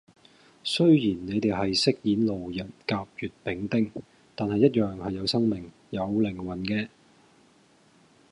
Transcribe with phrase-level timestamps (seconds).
[0.63, 3.91] 雖然你哋係飾演路人甲乙丙丁，
[4.35, 6.87] 但係一樣係有生命，有靈魂嘅